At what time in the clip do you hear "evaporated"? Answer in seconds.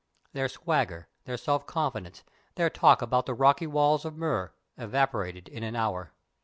4.75-5.47